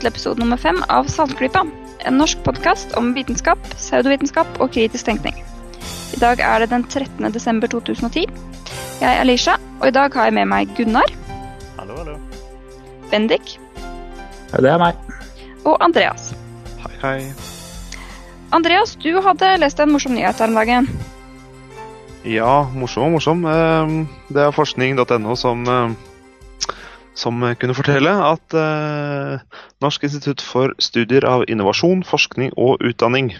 [0.00, 1.60] velkommen til episode nummer fem av Saltklypa.
[2.08, 5.36] En norsk podkast om vitenskap, pseudovitenskap og kritisk tenkning.
[6.16, 7.28] I dag er det den 13.
[7.32, 8.24] desember 2010.
[9.00, 11.10] Jeg er Alicia, og i dag har jeg med meg Gunnar.
[11.76, 12.16] Hallo, hallo.
[13.10, 13.58] Bendik.
[14.54, 14.96] Ja, det er meg.
[15.68, 16.32] Og Andreas.
[16.80, 17.32] Hei, hei.
[18.56, 20.88] Andreas, du hadde lest en morsom nyhet her om dagen.
[22.24, 23.44] Ja, morsom og morsom.
[23.44, 26.09] Ehm, Det er forskning.no som, eh,
[27.20, 33.34] som kunne fortelle at eh, Norsk institutt for studier av innovasjon, forskning og utdanning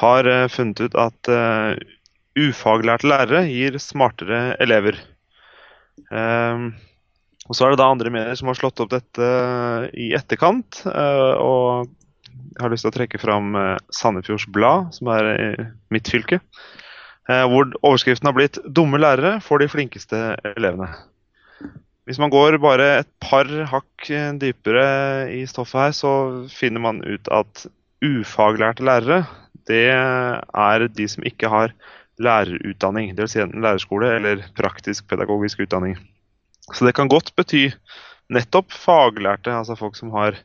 [0.00, 1.76] har eh, funnet ut at eh,
[2.40, 4.98] ufaglærte lærere gir smartere elever.
[6.10, 6.72] Ehm,
[7.48, 9.30] og Så er det da andre medier som har slått opp dette
[9.98, 10.82] i etterkant.
[10.86, 11.90] eh, og
[12.30, 15.50] jeg har lyst til å trekke fram eh, Sandefjords Blad, som er i
[15.90, 16.40] mitt fylke.
[17.30, 21.09] Eh, hvor overskriften har blitt 'Dumme lærere for de flinkeste elevene'.
[22.08, 24.86] Hvis man går bare et par hakk eh, dypere
[25.34, 26.12] i stoffet her, så
[26.52, 27.66] finner man ut at
[28.00, 29.24] ufaglærte lærere,
[29.68, 31.74] det er de som ikke har
[32.20, 33.12] lærerutdanning.
[33.16, 33.34] Dvs.
[33.34, 35.98] Si enten lærerskole eller praktisk pedagogisk utdanning.
[36.72, 37.68] Så det kan godt bety
[38.30, 40.36] nettopp faglærte, altså folk som har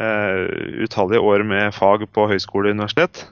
[0.00, 3.24] eh, utallige år med fag på høyskole og universitet,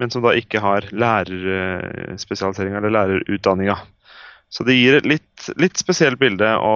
[0.00, 3.76] men som da ikke har lærerspesialiseringa eller lærerutdanninga.
[4.50, 6.74] Så det gir et litt, litt spesielt bilde å,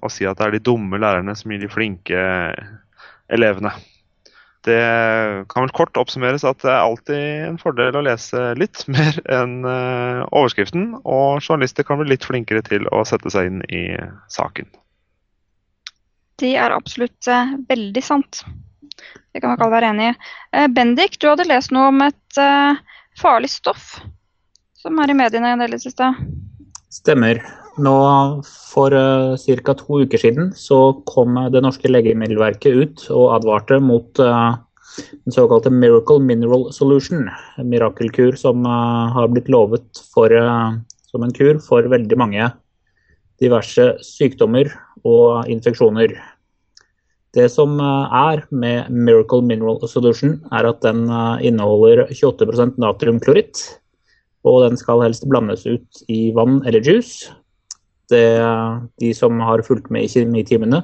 [0.00, 2.22] å si at det er de dumme lærerne som gir de flinke
[3.32, 3.74] elevene.
[4.64, 4.80] Det
[5.52, 9.58] kan vel kort oppsummeres at det er alltid en fordel å lese litt mer enn
[9.68, 13.84] eh, overskriften, og journalister kan bli litt flinkere til å sette seg inn i
[14.32, 14.70] saken.
[16.40, 18.40] Det er absolutt eh, veldig sant.
[19.34, 20.16] Det kan nok alle være enig i.
[20.56, 22.40] Eh, Bendik, du hadde lest noe om et
[23.20, 23.98] farlig stoff
[24.80, 26.08] som er i mediene en del i det siste.
[26.94, 27.40] Stemmer.
[27.82, 27.94] Nå
[28.70, 29.74] For uh, ca.
[29.74, 34.54] to uker siden så kom det norske legemiddelverket ut og advarte mot uh,
[35.26, 37.26] den såkalte Miracle Mineral Solution.
[37.58, 40.78] En mirakelkur som uh, har blitt lovet for, uh,
[41.10, 42.46] som en kur for veldig mange
[43.42, 44.70] diverse sykdommer
[45.02, 46.14] og infeksjoner.
[47.34, 51.08] Det som er med Miracle Mineral Solution, er at den
[51.42, 53.58] inneholder 28% natriumkloritt.
[54.44, 57.32] Og den skal helst blandes ut i vann eller juice.
[58.12, 58.26] Det,
[59.00, 60.82] de som har fulgt med i kjemitimene,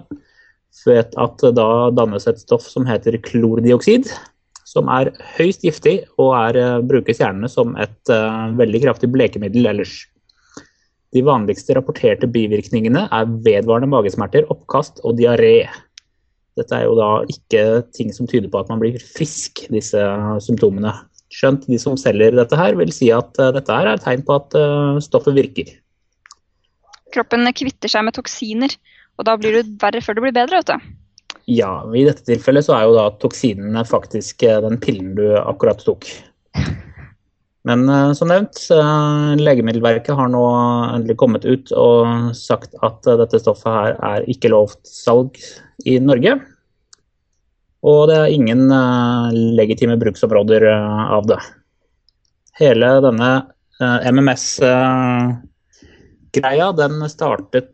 [0.86, 4.08] vet at da dannes et stoff som heter klordioksid.
[4.70, 9.66] Som er høyst giftig og er, eh, brukes gjerne som et uh, veldig kraftig blekemiddel
[9.66, 10.04] ellers.
[11.10, 15.66] De vanligste rapporterte bivirkningene er vedvarende magesmerter, oppkast og diaré.
[16.58, 17.64] Dette er jo da ikke
[17.96, 20.04] ting som tyder på at man blir frisk, disse
[20.46, 20.94] symptomene.
[21.30, 24.24] Skjønt de som selger dette her, vil si at uh, dette her er et tegn
[24.26, 25.70] på at uh, stoffet virker.
[27.14, 28.74] Kroppen kvitter seg med toksiner,
[29.18, 30.60] og da blir du verre før det blir bedre.
[30.60, 30.96] vet du.
[31.50, 35.82] Ja, i dette tilfellet så er jo da toksinene faktisk uh, den pillen du akkurat
[35.86, 36.10] tok.
[37.68, 37.84] Men
[38.16, 38.56] som nevnt,
[39.36, 40.40] Legemiddelverket har nå
[40.94, 45.36] endelig kommet ut og sagt at dette stoffet her er ikke lovt salg
[45.84, 46.38] i Norge.
[47.86, 51.38] Og det er ingen uh, legitime bruksområder uh, av det.
[52.60, 53.30] Hele denne
[53.80, 55.40] uh, MMS-greia
[56.76, 57.72] den startet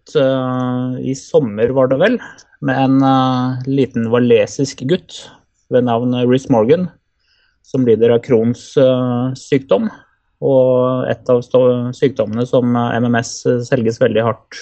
[1.02, 2.16] i sommer, var det vel,
[2.64, 2.96] med en
[3.68, 5.30] liten walesisk gutt
[5.74, 6.88] ved navn Rhys Morgan,
[7.66, 8.78] som lider av Crohns
[9.36, 9.90] sykdom.
[10.40, 11.42] Og et av
[11.96, 14.56] sykdommene som MMS selges veldig hardt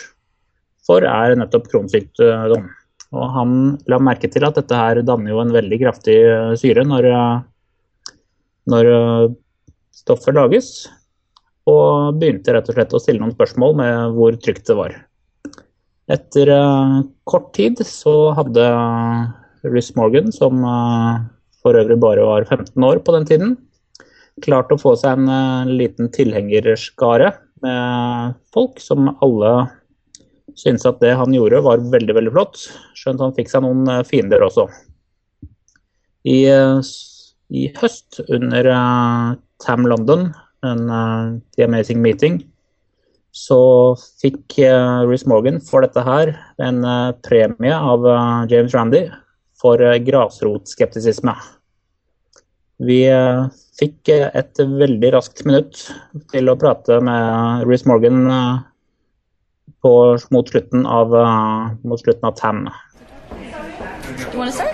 [0.88, 2.66] for, er nettopp Crohns sykdom.
[3.14, 3.56] Og han
[3.90, 6.18] la merke til at dette her danner jo en veldig kraftig
[6.60, 7.08] syre når,
[8.70, 8.90] når
[9.94, 10.70] stoffet lages.
[11.70, 14.96] Og begynte rett og slett å stille noen spørsmål med hvor trygt det var.
[16.12, 16.50] Etter
[17.24, 18.66] kort tid så hadde
[19.64, 20.60] Rhys Morgan, som
[21.64, 23.54] for øvrig bare var 15 år på den tiden,
[24.44, 27.30] klart å få seg en liten tilhengerskare
[27.64, 29.54] med folk som alle
[30.58, 32.66] syntes at det han gjorde var veldig veldig flott,
[32.98, 34.68] skjønt han fikk seg noen fiender også.
[36.24, 36.48] I,
[37.52, 39.34] i høst, under uh,
[39.64, 40.30] Tam London,
[40.64, 42.40] en uh, The Amazing Meeting,
[43.34, 43.58] så
[44.22, 46.80] fikk uh, Rhys Morgan for dette her en
[47.26, 48.06] premie av
[48.50, 49.04] James Randy
[49.60, 51.34] for grasrotskeptisisme.
[52.84, 53.00] Vi
[53.78, 55.78] fikk et veldig raskt minutt
[56.32, 58.26] til å prate med Rhys Morgan
[59.84, 62.68] på, mot, slutten av, uh, mot slutten av TAM.
[64.32, 64.70] You want to say?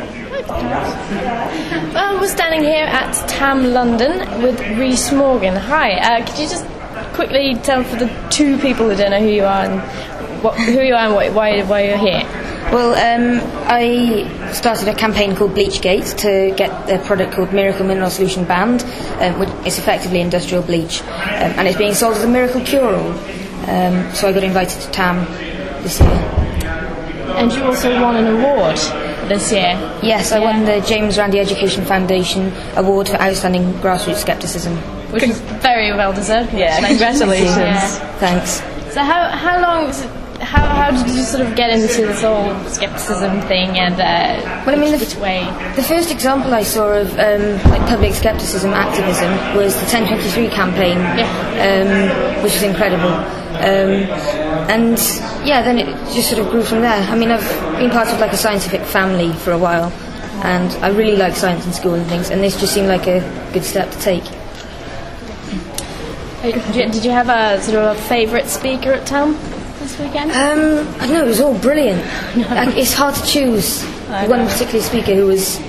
[1.95, 5.57] Well, we're standing here at TAM London with Reese Morgan.
[5.57, 6.67] Hi, uh, could you just
[7.15, 9.81] quickly tell for the two people who don't know who you are and
[10.43, 12.23] what, who you are and why, why, why you're here.
[12.73, 18.11] Well, um, I started a campaign called Bleachgate to get a product called Miracle Mineral
[18.11, 18.85] Solution banned,
[19.19, 21.09] um, which is effectively industrial bleach, um,
[21.59, 23.40] and it's being sold as a miracle cure-all.
[23.69, 25.25] Um, so I got invited to TAM
[25.83, 26.11] this year.
[27.37, 28.77] And you also won an award
[29.29, 29.73] this year.
[30.03, 34.77] Yes, I won the James Randi Education Foundation Award for Outstanding Grassroots Skepticism.
[35.13, 36.53] Which is very well deserved.
[36.53, 37.57] Yeah, congratulations.
[37.57, 38.17] Yeah.
[38.19, 38.63] Thanks.
[38.95, 39.93] So how how long
[40.41, 44.75] how how did you sort of get into this whole skepticism thing and uh, Well,
[44.77, 45.45] I mean, which, the- which way?
[45.77, 50.99] The first example I saw of um, like public skepticism activism was the 1023 campaign,
[50.99, 53.15] um, which was incredible.
[53.61, 54.09] Um,
[54.71, 54.99] and
[55.47, 57.03] yeah, then it just sort of grew from there.
[57.03, 57.47] I mean, I've
[57.79, 59.93] been part of like a scientific family for a while,
[60.43, 62.31] and I really like science in school and things.
[62.31, 63.21] And this just seemed like a
[63.53, 64.25] good step to take.
[66.43, 69.35] Did you, have a sort of a favourite speaker at town
[69.79, 70.31] this weekend?
[70.31, 72.03] Um, I don't know, it was all brilliant.
[72.51, 75.61] Like, it's hard to choose one particular speaker who was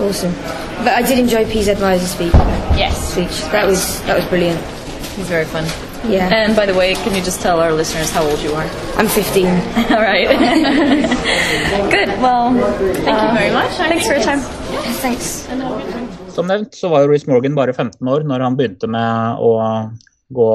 [0.00, 0.32] awesome.
[0.78, 3.12] But I did enjoy PZ Miser's speak, yes.
[3.12, 3.42] speech.
[3.52, 4.60] That was that was brilliant.
[5.16, 5.66] He's very fun.
[6.06, 8.66] Yeah, And by the way, can you just tell our listeners how old you are?
[8.96, 9.46] I'm 15.
[9.90, 10.28] All right.
[11.90, 12.08] Good.
[12.22, 12.52] Well,
[13.04, 13.70] Thank you very much.
[13.76, 14.40] thanks for your time.
[15.02, 15.48] Thanks.
[16.34, 19.50] Som nevnt så var jo Reece Morgan bare 15 år når han begynte med å
[20.30, 20.50] gå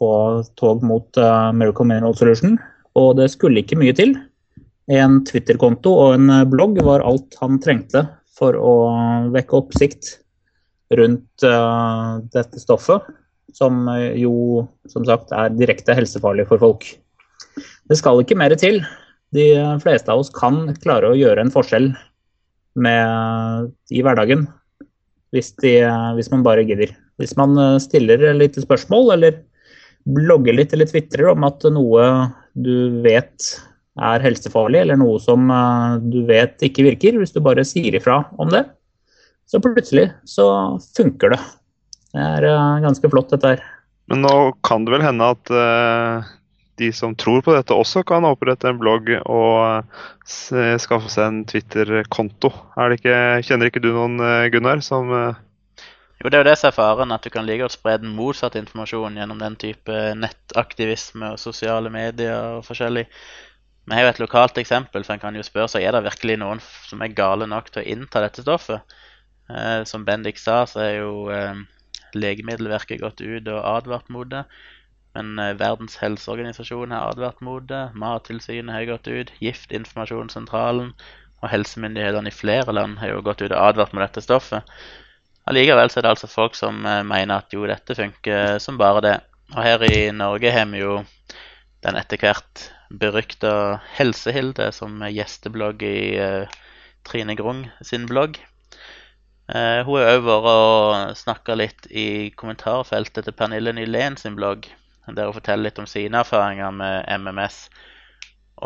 [0.00, 0.10] på
[0.58, 2.56] tog mot uh, Miracle Mineral Solution,
[2.98, 4.16] og det skulle ikke mye til.
[4.90, 8.06] En Twitter-konto og en eh, blogg var alt han trengte
[8.38, 8.72] for å
[9.34, 10.14] vekke oppsikt
[10.96, 13.04] rundt uh, dette stoffet,
[13.56, 16.86] som eh, jo som sagt er direkte helsefarlig for folk.
[17.88, 18.82] Det skal ikke mer til.
[19.34, 19.50] De
[19.82, 21.90] fleste av oss kan klare å gjøre en forskjell
[22.78, 24.46] med, i hverdagen
[25.34, 25.74] hvis, de,
[26.16, 26.94] hvis man bare gidder.
[27.20, 29.42] Hvis man eh, stiller litt spørsmål, eller
[30.08, 32.04] blogger litt eller tvitrer om at noe
[32.56, 33.50] du vet
[33.98, 38.22] er helsefarlig, eller noe som eh, du vet ikke virker, hvis du bare sier ifra
[38.40, 38.64] om det,
[39.48, 40.46] så plutselig så
[40.96, 41.40] funker det.
[42.18, 43.64] Det er eh, ganske flott, dette her.
[44.10, 44.34] Men nå
[44.66, 46.30] kan det vel hende at eh,
[46.80, 51.42] de som tror på dette, også kan opprette en blogg og eh, skaffe seg en
[51.46, 52.50] Twitter-konto.
[52.80, 54.18] Er Kjenner ikke du noen,
[54.50, 57.76] Gunnar, som Jo, det er jo det som er faren, at du kan like godt
[57.76, 63.06] spre den motsatte informasjonen gjennom den type nettaktivisme og sosiale medier og forskjellig.
[63.88, 66.40] Vi har jo et lokalt eksempel, for en kan jo spørre seg er det virkelig
[66.42, 66.58] noen
[66.90, 68.98] som er gale nok til å innta dette stoffet.
[69.48, 71.62] Eh, som Bendik sa, så er jo eh,
[72.14, 74.44] Legemiddelverket gått ut og advart mot det.
[75.16, 77.88] Men eh, Verdens helseorganisasjon har advart mot det.
[77.98, 79.32] Mattilsynet har gått ut.
[79.42, 80.94] Giftinformasjonssentralen
[81.38, 84.66] og helsemyndighetene i flere land har jo gått ut og advart mot dette stoffet.
[85.48, 89.16] Allikevel er det altså folk som eh, mener at jo, dette funker som bare det.
[89.54, 90.98] Og her i Norge har vi jo
[91.86, 96.58] den etter hvert berykta Helsehilde som gjesteblogg i eh,
[97.08, 98.36] Trine Grung sin blogg.
[99.48, 104.66] Eh, hun òg vært og snakka litt i kommentarfeltet til Pernille Nylén sin blogg,
[105.08, 107.62] der hun forteller litt om sine erfaringer med MMS.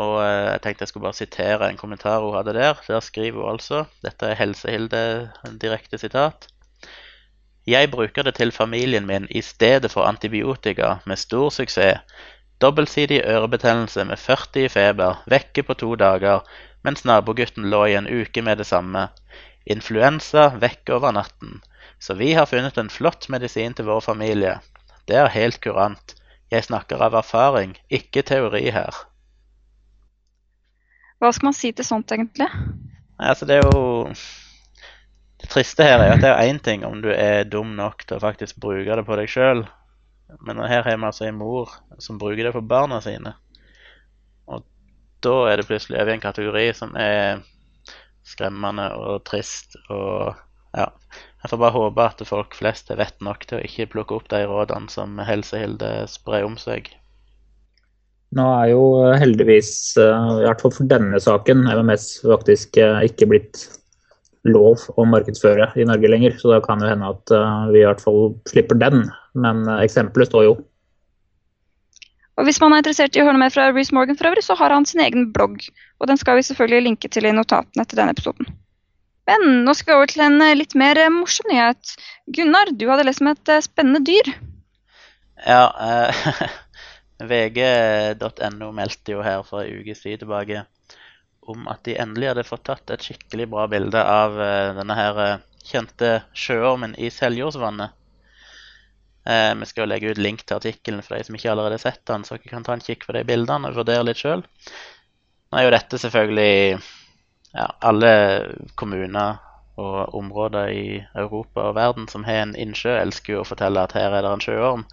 [0.03, 2.81] Og eh, jeg tenkte jeg skulle bare sitere en kommentar hun hadde der.
[2.89, 6.49] Der skriver hun altså Dette er Helsehilde, direkte sitat.
[7.63, 12.03] Jeg bruker det til familien min i stedet for antibiotika med stor suksess.
[12.59, 16.43] Dobbeltsidig ørebetennelse med 40 i feber, vekke på to dager,
[16.83, 19.07] mens nabogutten lå i en uke med det samme.
[19.65, 21.61] Influensa vekk over natten.
[21.99, 24.57] Så vi har funnet en flott medisin til vår familie.
[25.07, 26.15] Det er helt kurant.
[26.51, 28.97] Jeg snakker av erfaring, ikke teori her.
[31.23, 32.49] Hva skal man si til sånt, egentlig?
[33.17, 34.11] Altså det er jo
[35.39, 38.17] Det triste her er at det er én ting om du er dum nok til
[38.17, 39.65] å faktisk bruke det på deg sjøl,
[40.39, 43.33] men her har vi altså en mor som bruker det på barna sine.
[44.47, 44.63] Og
[45.23, 47.43] da er det plutselig over i en kategori som er
[48.27, 50.33] skremmende og trist og
[50.73, 50.87] ja.
[51.43, 54.41] Jeg får bare håpe at folk flest vett nok til å ikke plukke opp de
[54.49, 56.87] rådene som Helsehilde sprer om seg.
[58.33, 63.03] Nå er jo eh, heldigvis, eh, i hvert fall for denne saken, MMS faktisk eh,
[63.09, 63.65] ikke blitt
[64.49, 66.33] lov å markedsføre i Norge lenger.
[66.39, 67.31] Så da kan det hende at
[67.71, 69.05] vi i hvert fall slipper den.
[69.39, 70.55] Men eksempelet står jo.
[72.37, 74.43] Og Hvis man er interessert i å høre noe mer fra Reece Morgan, for øvrig,
[74.45, 75.61] så har han sin egen blogg.
[75.99, 78.49] og Den skal vi selvfølgelig linke til i notatene til denne episoden.
[79.29, 81.93] Men nå skal vi over til en eh, litt mer eh, morsom nyhet.
[82.35, 84.33] Gunnar, du hadde lest om et eh, spennende dyr.
[85.45, 86.43] Ja, eh,
[87.29, 90.65] VG.no meldte jo her for en ukes tid tilbake
[91.47, 94.37] om at de endelig hadde fått tatt et skikkelig bra bilde av
[94.77, 95.17] denne her
[95.67, 97.91] kjente sjøormen i Seljordsvannet.
[99.25, 101.85] Eh, vi skal jo legge ut link til artikkelen for de som ikke allerede har
[101.85, 104.43] sett den, så dere kan ta en kikk på de bildene og vurdere litt sjøl.
[104.43, 106.53] Nå er jo dette selvfølgelig
[107.53, 108.13] ja, alle
[108.79, 109.39] kommuner
[109.79, 110.87] og områder i
[111.17, 114.33] Europa og verden som har en innsjø, elsker jo å fortelle at her er det
[114.33, 114.87] en sjøorm.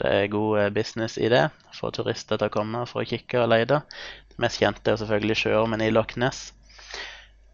[0.00, 1.46] Det er god eh, business i det.
[1.76, 3.82] Få turister til å komme for å kikke og lete.
[4.32, 6.50] Det mest kjente er selvfølgelig sjøormen i Loch Ness.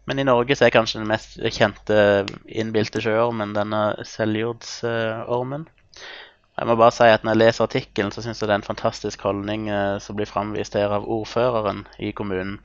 [0.09, 5.67] Men i Norge så er kanskje den mest kjente innbilte sjøormen denne seljordsormen.
[6.59, 8.67] Jeg må bare si at Når jeg leser artikkelen, så syns jeg det er en
[8.67, 12.57] fantastisk holdning eh, som blir framvist her av ordføreren i kommunen.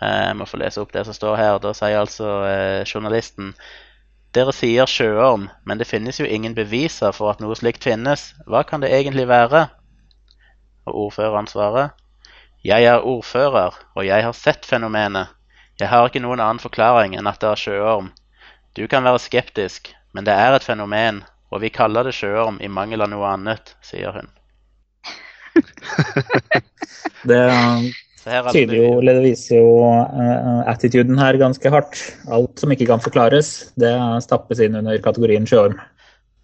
[0.00, 1.58] Eh, jeg må få lese opp det som står her.
[1.62, 3.54] Da sier altså eh, journalisten
[4.34, 8.32] Dere sier sjøorm, men det finnes jo ingen beviser for at noe slikt finnes.
[8.50, 9.68] Hva kan det egentlig være?
[10.90, 11.92] Og ordføreren svarer
[12.66, 15.30] Jeg er ordfører, og jeg har sett fenomenet.
[15.78, 18.10] Jeg har ikke noen annen forklaring enn at det er sjøorm.
[18.74, 21.22] Du kan være skeptisk, men det er et fenomen,
[21.54, 24.30] og vi kaller det sjøorm i mangel av noe annet, sier hun.
[27.24, 32.00] Det er tyder jo, eller det viser jo uh, attituden her ganske hardt.
[32.32, 33.92] Alt som ikke kan forklares, det
[34.24, 35.78] stappes inn under kategorien sjøorm.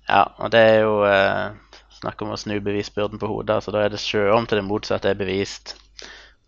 [0.08, 1.52] Ja, og det er jo uh,
[2.00, 3.60] snakk om å snu bevisbyrden på hodet.
[3.64, 5.76] Så da er det sjøorm til det motsatte er bevist.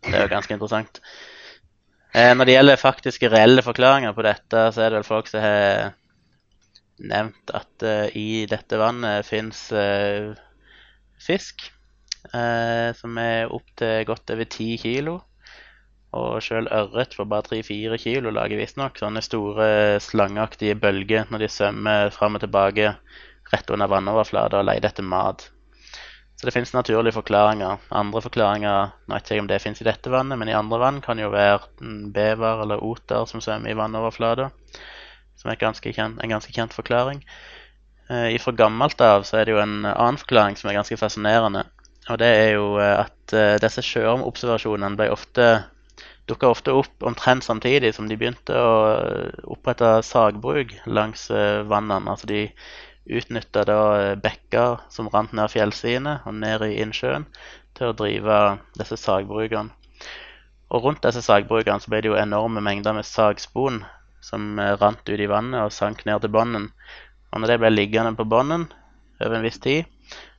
[0.02, 1.02] Det er jo ganske interessant.
[2.12, 5.44] Eh, når det gjelder faktiske, reelle forklaringer på dette, så er det vel folk som
[5.44, 5.94] har
[6.98, 10.32] nevnt at eh, i dette vannet fins eh,
[11.22, 11.64] fisk
[12.34, 15.20] eh, som er opptil godt over ti kilo.
[16.12, 19.68] Og sjøl ørret får bare 3-4 kilo lager visstnok sånne store
[20.04, 22.92] slangeaktige bølger når de svømmer fram og tilbake
[23.52, 25.46] rett under vannoverflata og leter etter mat.
[26.36, 27.80] Så det finnes naturlige forklaringer.
[27.94, 30.80] Andre forklaringer nå vet jeg ikke om det finnes i dette vannet, men i andre
[30.82, 34.50] vann kan jo være mm, bever eller oter som svømmer i vannoverflata.
[35.42, 37.20] Som er ganske kjent, en ganske kjent forklaring.
[38.08, 41.66] Eh, fra gammelt av så er det jo en annen forklaring som er ganske fascinerende.
[42.10, 45.52] Og det er jo eh, at eh, disse sjøormobservasjonene ofte
[46.30, 48.72] dukka ofte opp omtrent samtidig som de begynte å
[49.54, 52.14] opprette sagbruk langs eh, vannene.
[52.14, 52.46] Altså de
[53.06, 57.26] utnytta da eh, bekker som rant ned fjellsidene og ned i innsjøen,
[57.76, 58.42] til å drive
[58.78, 59.72] disse sagbrukene.
[60.72, 63.82] Og rundt disse sagbrukene så ble det jo enorme mengder med sagspon
[64.22, 66.70] som eh, rant ut i vannet og sank ned til bunnen.
[67.32, 68.68] Og når det ble liggende på bunnen
[69.20, 69.88] over en viss tid,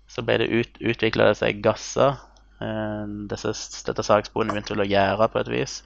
[0.07, 2.17] så ble det ut, utvikla seg gasser.
[2.63, 3.53] Eh, disse,
[3.87, 5.79] dette sagsporet begynte å gjære på et vis.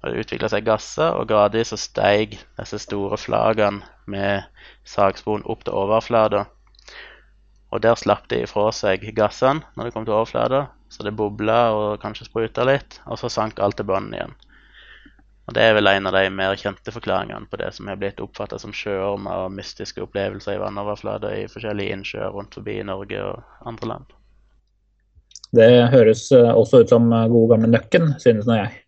[0.00, 4.46] Og det utvikla seg gasser, og gradvis så steig disse store flagene med
[4.88, 6.46] sagspon opp til overflata.
[7.70, 11.60] Og der slapp de ifra seg gassene når det kom til overflata, så det bobla
[11.76, 14.34] og kanskje spruta litt, og så sank alt til bunnen igjen.
[15.50, 18.20] Og Det er vel en av de mer kjente forklaringene på det som er blitt
[18.22, 23.18] oppfatta som sjøormer og mystiske opplevelser i vannoverflater i forskjellige innsjøer rundt forbi i Norge
[23.18, 24.12] og andre land.
[25.50, 28.78] Det høres eh, også ut som eh, gode gamle Nøkken, synes nå jeg.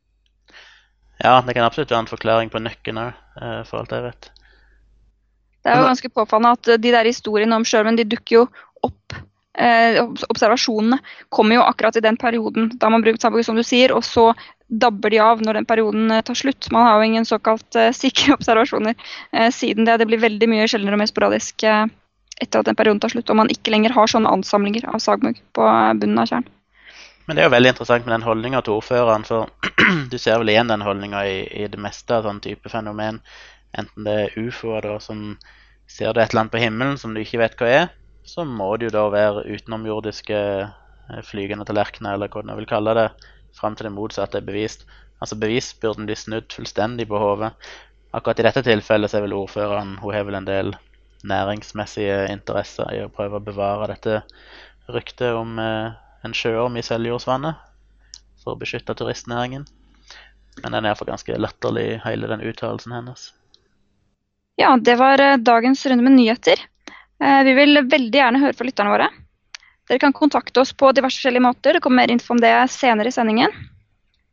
[1.19, 3.19] Ja, det kan absolutt være en forklaring på nøkken òg,
[3.67, 4.31] for alt jeg vet.
[5.63, 8.47] Det er jo ganske påfallende at de der historiene om sjøormen de dukker jo
[8.87, 9.19] opp.
[9.53, 9.99] Eh,
[10.33, 10.97] observasjonene
[11.29, 14.31] kommer jo akkurat i den perioden da man bruker sabbaget, som du sier, og så
[14.73, 16.71] dabber de av når den perioden eh, tar slutt.
[16.73, 19.99] Man har jo ingen såkalt eh, sikre observasjoner eh, siden det.
[20.01, 21.85] Det blir veldig mye sjeldnere og mer sporadisk eh,
[22.41, 25.41] etter at den perioden tar slutt, og man ikke lenger har sånne ansamlinger av sagmugg
[25.57, 26.49] på eh, bunnen av tjern.
[27.29, 29.53] Men det er jo veldig interessant med den holdninga til ordføreren, for
[30.13, 33.21] du ser vel igjen den holdninga i, i, det meste av sånn type fenomen.
[33.79, 35.37] Enten det er ufoer da, som
[35.87, 37.93] ser du et eller annet på himmelen som du ikke vet hva er,
[38.25, 42.95] så må det jo da være utenomjordiske eh, flygende tallerkener, eller hva du vil kalle
[42.99, 43.09] det,
[43.59, 44.87] fram til det motsatte er bevist.
[45.23, 47.53] Altså Bevisbyrden blir snudd fullstendig på hodet.
[48.13, 50.75] Akkurat i dette tilfellet så er vel ordføreren Hun har vel en del
[51.29, 54.23] næringsmessige interesser i å prøve å bevare dette
[54.91, 55.95] ryktet om eh,
[56.27, 57.61] en sjøorm i Seljordsvannet
[58.43, 59.65] for å beskytte turistnæringen.
[60.63, 63.31] Men den er iallfall ganske latterlig, hele den uttalelsen hennes.
[64.61, 66.67] Ja, det var eh, dagens runde med nyheter.
[67.23, 69.09] Eh, vi vil veldig gjerne høre fra lytterne våre.
[69.89, 71.77] Dere kan kontakte oss på diverse forskjellige måter.
[71.77, 73.53] Det kommer mer info om det senere i sendingen.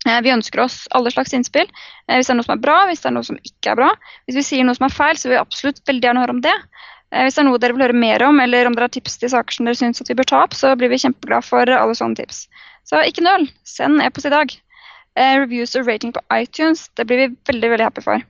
[0.08, 1.70] Eh, vi ønsker oss alle slags innspill.
[2.10, 3.90] Hvis det er noe som er bra, hvis det er noe som ikke er bra.
[4.26, 6.42] Hvis vi sier noe som er feil, så vil vi absolutt veldig gjerne høre om
[6.46, 6.56] det.
[7.10, 9.32] Hvis det er noe dere vil høre mer om, eller om dere har tips til
[9.34, 12.22] saker som dere syns vi bør ta opp, så blir vi kjempeglade for alle sånne
[12.22, 12.44] tips.
[12.86, 13.48] Så ikke nøl.
[13.66, 14.54] Send e-post i dag.
[15.18, 18.22] Reviews og rating på iTunes, det blir vi veldig veldig happy for.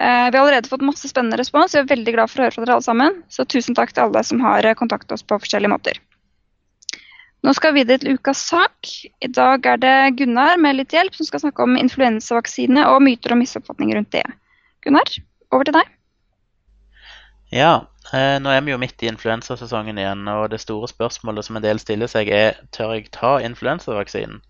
[0.00, 1.74] Eh, vi har allerede fått masse spennende respons.
[1.74, 3.22] Vi er veldig glad for å høre fra dere alle sammen.
[3.32, 6.00] Så tusen takk til alle som har kontakta kontaktet oss på forskjellige måter.
[7.46, 8.90] Nå skal vi videre til ukas sak.
[9.22, 13.32] I dag er det Gunnar med litt hjelp som skal snakke om influensavaksine og myter
[13.32, 14.24] og misoppfatninger rundt det.
[14.84, 15.12] Gunnar,
[15.54, 15.92] over til deg.
[17.54, 21.56] Ja, eh, nå er vi jo midt i influensasesongen igjen, og det store spørsmålet som
[21.56, 24.42] en del stiller seg, er tør jeg ta influensavaksinen?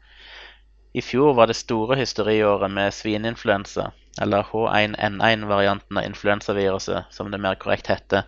[0.96, 3.90] I fjor var det store hysteriåret med svineinfluensa,
[4.22, 8.22] eller H1N1-varianten av influensaviruset, som det mer korrekt heter.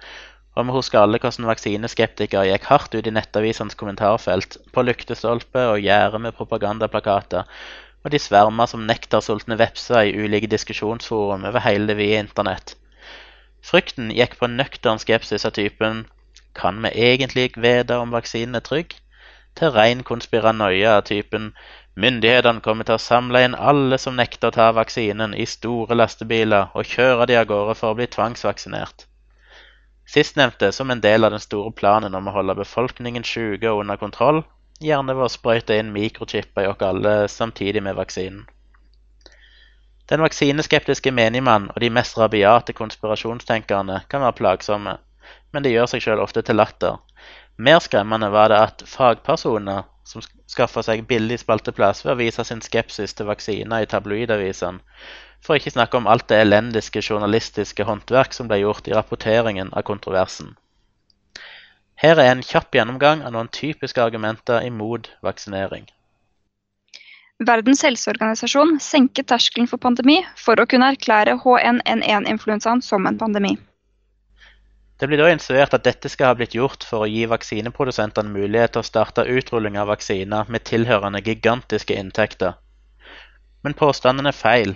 [0.52, 5.80] Og vi husker alle hvordan vaksineskeptikere gikk hardt ut i nettavisenes kommentarfelt, på lyktestolper og
[5.86, 7.48] gjerde med propagandaplakater,
[8.04, 12.76] og de sverma som nektarsultne vepser i ulike diskusjonsforum over hele det vide internett.
[13.64, 16.04] Frykten gikk på nøktern skepsis av typen
[16.58, 18.92] Kan vi egentlig vite om vaksinen er trygg?
[19.58, 21.50] til ren konspiranoia av typen
[21.98, 26.68] Myndighetene kommer til å samle inn alle som nekter å ta vaksinen, i store lastebiler
[26.78, 29.08] og kjøre de av gårde for å bli tvangsvaksinert.
[30.06, 33.98] Sistnevnte som en del av den store planen om å holde befolkningen syke og under
[33.98, 34.44] kontroll,
[34.78, 38.46] gjerne ved å sprøyte inn mikrochipper i oss alle samtidig med vaksinen.
[40.08, 44.94] Den vaksineskeptiske menigmann og de mest rabiate konspirasjonstenkerne kan være plagsomme,
[45.52, 47.02] men de gjør seg selv ofte til latter.
[47.58, 52.62] Mer skremmende var det at fagpersoner som skaffer seg billig spalteplass ved å vise sin
[52.64, 54.80] skepsis til vaksiner i tabloidavisene,
[55.44, 59.84] for ikke snakke om alt det elendiske journalistiske håndverk som ble gjort i rapporteringen av
[59.90, 60.56] kontroversen.
[61.98, 65.88] Her er en kjapp gjennomgang av noen typiske argumenter imot vaksinering.
[67.46, 73.52] Verdens helseorganisasjon senket terskelen for pandemi for å kunne erklære H1N1-influensaen som en pandemi.
[74.98, 78.72] Det blir da instruert at dette skal ha blitt gjort for å gi vaksineprodusentene mulighet
[78.74, 82.56] til å starte utrulling av vaksiner med tilhørende gigantiske inntekter.
[83.62, 84.74] Men påstanden er feil.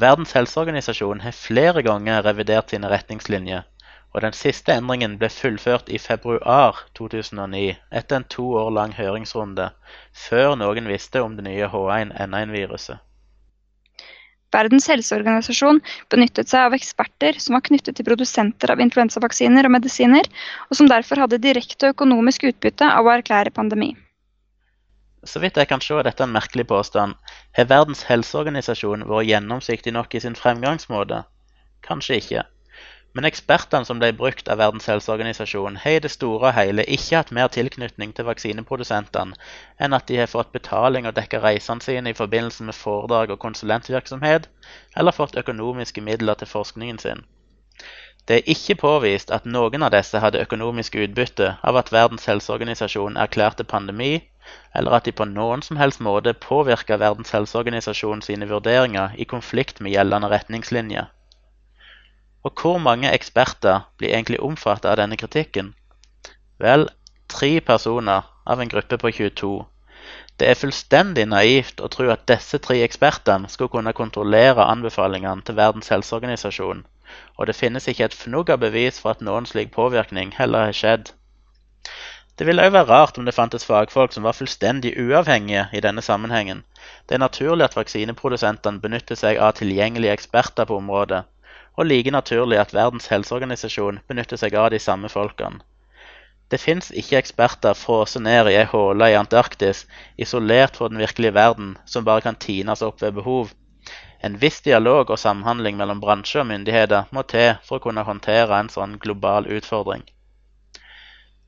[0.00, 3.66] Verdens helseorganisasjon har flere ganger revidert sine retningslinjer,
[4.14, 9.68] og den siste endringen ble fullført i februar 2009 etter en to år lang høringsrunde,
[10.24, 13.04] før noen visste om det nye H1N1-viruset.
[14.50, 15.78] Verdens helseorganisasjon
[16.10, 20.26] benyttet seg av eksperter som var knyttet til produsenter av influensavaksiner og medisiner,
[20.68, 23.92] og som derfor hadde direkte økonomisk utbytte av å erklære pandemi.
[25.22, 27.14] Så vidt jeg kan se er dette en merkelig påstand.
[27.56, 31.22] Har Verdens helseorganisasjon vært gjennomsiktig nok i sin fremgangsmåte?
[31.84, 32.46] Kanskje ikke.
[33.18, 37.16] Men ekspertene som ble brukt av Verdens helseorganisasjon, har i det store og hele ikke
[37.18, 39.34] hatt mer tilknytning til vaksineprodusentene
[39.86, 43.42] enn at de har fått betaling og dekka reisene sine i forbindelse med foredrag og
[43.46, 44.46] konsulentvirksomhet,
[44.96, 47.26] eller fått økonomiske midler til forskningen sin.
[48.30, 53.16] Det er ikke påvist at noen av disse hadde økonomisk utbytte av at Verdens helseorganisasjon
[53.18, 54.12] erklærte pandemi,
[54.76, 59.80] eller at de på noen som helst måte påvirka Verdens helseorganisasjon sine vurderinger i konflikt
[59.80, 61.10] med gjeldende retningslinjer.
[62.42, 65.74] Og hvor mange eksperter blir egentlig omfattet av denne kritikken?
[66.60, 66.86] Vel,
[67.28, 69.50] tre personer av en gruppe på 22.
[70.40, 75.58] Det er fullstendig naivt å tro at disse tre ekspertene skulle kunne kontrollere anbefalingene til
[75.58, 76.80] Verdens helseorganisasjon,
[77.36, 80.78] og det finnes ikke et fnugg av bevis for at noen slik påvirkning heller har
[80.80, 81.12] skjedd.
[82.40, 86.00] Det ville òg være rart om det fantes fagfolk som var fullstendig uavhengige i denne
[86.00, 86.64] sammenhengen.
[87.04, 91.26] Det er naturlig at vaksineprodusentene benytter seg av tilgjengelige eksperter på området,
[91.76, 95.62] og like naturlig at Verdens helseorganisasjon benytter seg av de samme folkene.
[96.50, 99.84] Det fins ikke eksperter frosset ned i ei hule i Antarktis,
[100.18, 103.52] isolert fra den virkelige verden, som bare kan tines opp ved behov.
[104.20, 108.58] En viss dialog og samhandling mellom bransje og myndigheter må til for å kunne håndtere
[108.58, 110.02] en sånn global utfordring.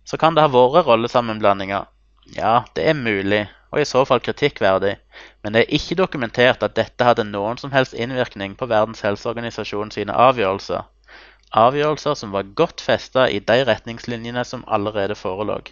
[0.04, 1.90] Så kan det ha vært rollesammenblandinger.
[2.38, 4.94] Ja, det er mulig, og i så fall kritikkverdig,
[5.42, 9.92] men det er ikke dokumentert at dette hadde noen som helst innvirkning på Verdens helseorganisasjon
[9.94, 10.85] sine avgjørelser,
[11.56, 15.62] avgjørelser som var godt festa i de retningslinjene som allerede forelå.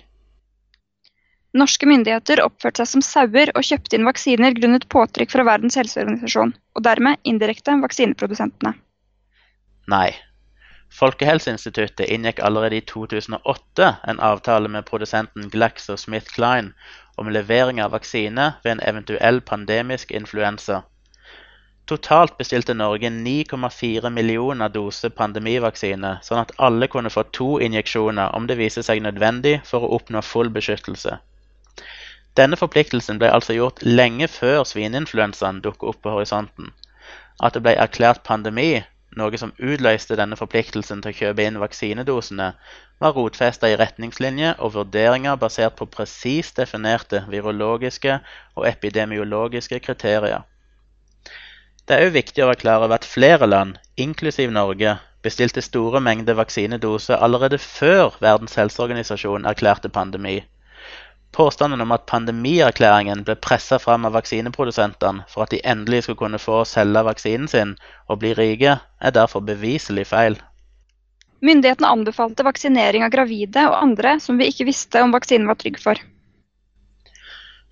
[1.61, 6.55] Norske myndigheter oppførte seg som sauer og kjøpte inn vaksiner grunnet påtrykk fra Verdens helseorganisasjon,
[6.55, 8.77] og dermed indirekte vaksineprodusentene.
[9.91, 10.13] Nei,
[10.91, 16.73] Folkehelseinstituttet inngikk allerede i 2008 en avtale med produsenten GlaxoSmithKline
[17.17, 20.83] om levering av vaksine ved en eventuell pandemisk influensa.
[21.91, 28.47] Totalt bestilte Norge 9,4 millioner doser pandemivaksine, sånn at alle kunne få to injeksjoner om
[28.47, 31.17] det viser seg nødvendig for å oppnå full beskyttelse.
[32.39, 36.71] Denne forpliktelsen ble altså gjort lenge før svineinfluensaen dukket opp på horisonten.
[37.43, 38.85] At det ble erklært pandemi,
[39.19, 42.53] noe som utløste denne forpliktelsen til å kjøpe inn vaksinedosene,
[43.01, 48.21] var rotfesta i retningslinjer og vurderinger basert på presist definerte virologiske
[48.57, 50.47] og epidemiologiske kriterier.
[51.89, 56.01] Det er òg viktig å være klar over at flere land, inklusiv Norge, bestilte store
[56.01, 60.39] mengder vaksinedoser allerede før Verdens helseorganisasjon erklærte pandemi.
[61.33, 66.41] Påstanden om at pandemierklæringen ble pressa fram av vaksineprodusentene for at de endelig skulle kunne
[66.43, 67.77] få selge vaksinen sin
[68.09, 70.41] og bli rike, er derfor beviselig feil.
[71.41, 75.79] Myndighetene anbefalte vaksinering av gravide og andre som vi ikke visste om vaksinen var trygg
[75.81, 76.01] for.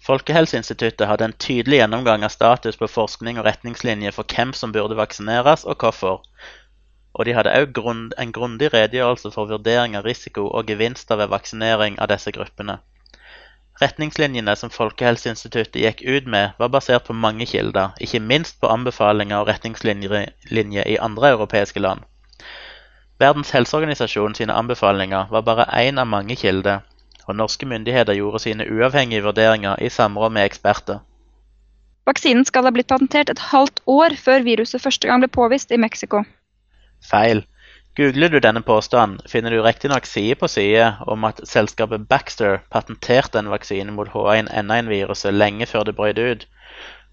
[0.07, 4.97] Folkehelseinstituttet hadde en tydelig gjennomgang av status på forskning og retningslinjer for hvem som burde
[4.97, 6.23] vaksineres og hvorfor.
[7.19, 11.99] Og de hadde òg en grundig redegjørelse for vurdering av risiko og gevinster ved vaksinering
[11.99, 12.79] av disse gruppene.
[13.79, 19.39] Retningslinjene som Folkehelseinstituttet gikk ut med, var basert på mange kilder, ikke minst på anbefalinger
[19.39, 22.03] og retningslinjer i andre europeiske land.
[23.23, 26.83] Verdens helseorganisasjon sine anbefalinger var bare én av mange kilder,
[27.27, 30.99] og norske myndigheter gjorde sine uavhengige vurderinger i samråd med eksperter.
[32.09, 35.79] Vaksinen skal ha blitt patentert et halvt år før viruset første gang ble påvist i
[35.79, 36.25] Mexico.
[37.05, 37.45] Feil.
[37.99, 43.41] Googler du denne påstanden, finner du riktignok side på side om at selskapet Baxter patenterte
[43.41, 46.45] en vaksine mot H1N1-viruset lenge før det brøt ut,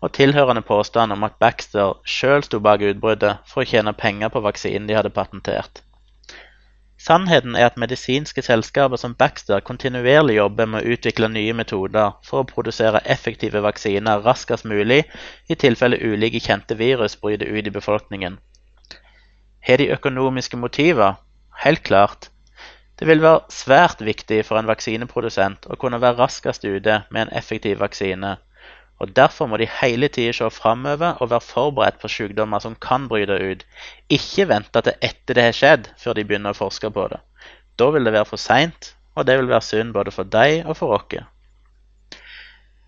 [0.05, 4.45] og tilhørende påstand om at Baxter sjøl sto bak utbruddet for å tjene penger på
[4.45, 5.81] vaksinen de hadde patentert.
[7.01, 12.43] Sannheten er at medisinske selskaper som Baxter kontinuerlig jobber med å utvikle nye metoder for
[12.43, 15.01] å produsere effektive vaksiner raskest mulig
[15.49, 18.37] i tilfelle ulike kjente virus bryter ut i befolkningen.
[19.67, 21.19] Har de økonomiske motiver?
[21.63, 22.29] Helt klart.
[22.99, 27.33] Det vil være svært viktig for en vaksineprodusent å kunne være raskest ute med en
[27.35, 28.37] effektiv vaksine,
[28.99, 33.09] og Derfor må de hele tida se framover og være forberedt på sykdommer som kan
[33.11, 33.65] bryte ut.
[34.09, 37.19] Ikke vente til etter det har skjedd, før de begynner å forske på det.
[37.75, 40.77] Da vil det være for seint, og det vil være synd både for deg og
[40.79, 41.25] for oss.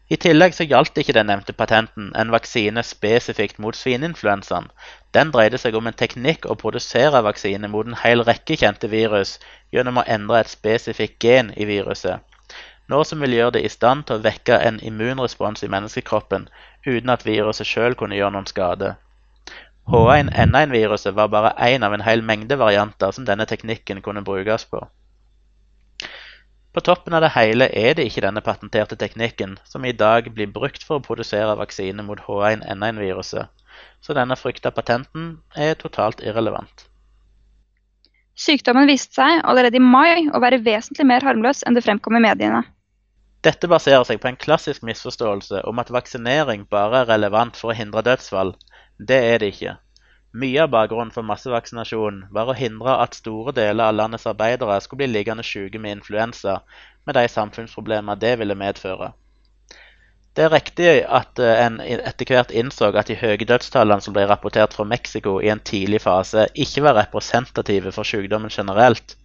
[0.10, 4.70] I tillegg så gjaldt ikke den nevnte patenten en vaksine spesifikt mot svineinfluensaen.
[5.14, 9.38] Den dreide seg om en teknikk å produsere vaksine mot en hel rekke kjente virus
[9.76, 12.24] gjennom å endre et spesifikt gen i viruset
[12.92, 16.48] noe som vil gjøre det i stand til å vekke en immunrespons i menneskekroppen
[16.86, 18.94] uten at viruset sjøl kunne gjøre noen skade.
[19.92, 24.82] H1N1-viruset var bare én av en hel mengde varianter som denne teknikken kunne brukes på.
[26.78, 30.52] På toppen av det hele er det ikke denne patenterte teknikken som i dag blir
[30.54, 33.50] brukt for å produsere vaksine mot H1N1-viruset,
[34.06, 36.84] så denne frykta patenten er totalt irrelevant.
[38.38, 42.22] Sykdommen viste seg allerede i mai å være vesentlig mer harmløs enn det fremkom i
[42.28, 42.62] mediene.
[43.42, 47.80] Dette baserer seg på en klassisk misforståelse om at vaksinering bare er relevant for å
[47.80, 48.54] hindre dødsfall.
[49.02, 49.80] Det er det ikke.
[50.34, 55.06] Mye av bakgrunnen for massevaksinasjonen var å hindre at store deler av landets arbeidere skulle
[55.06, 56.60] bli liggende syke med influensa,
[57.08, 59.14] med de samfunnsproblemer det ville medføre.
[60.36, 64.28] Det er riktig at eh, en etter hvert innså at de høye dødstallene som ble
[64.30, 69.16] rapportert fra Mexico i en tidlig fase, ikke var representative for sykdommen generelt.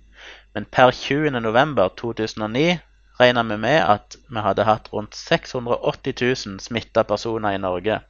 [0.54, 2.78] Men per 20.11.2009
[3.18, 8.00] regna vi med at vi hadde hatt rundt 680 000 smitta personer i Norge.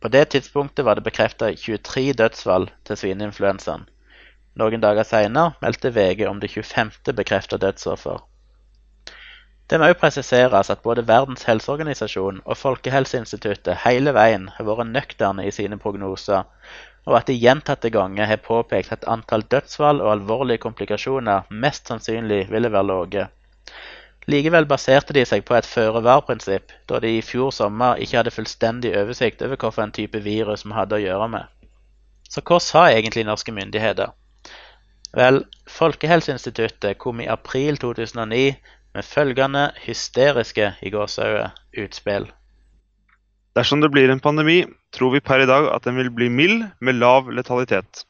[0.00, 3.88] På det tidspunktet var det bekrefta 23 dødsfall til svineinfluensaen.
[4.58, 7.14] Noen dager seinere meldte VG om det 25.
[7.18, 8.20] bekrefta dødsoffer.
[9.68, 15.44] Det må òg presiseres at både Verdens helseorganisasjon og Folkehelseinstituttet hele veien har vært nøkterne
[15.44, 16.46] i sine prognoser,
[17.04, 22.46] og at de gjentatte ganger har påpekt at antall dødsfall og alvorlige komplikasjoner mest sannsynlig
[22.52, 23.26] ville være lave.
[24.28, 28.90] Likevel baserte de seg på et føre-var-prinsipp, da de i fjor sommer ikke hadde fullstendig
[29.00, 31.46] oversikt over hvilken type virus vi hadde å gjøre med.
[32.28, 34.12] Så hva sa egentlig norske myndigheter?
[35.16, 35.40] Vel,
[35.72, 38.58] Folkehelseinstituttet kom i april 2009
[38.94, 41.48] med følgende hysteriske i gåseøyne
[41.80, 42.28] utspill.
[43.56, 44.60] Dersom det blir en pandemi,
[44.92, 48.04] tror vi per i dag at den vil bli mild med lav letalitet.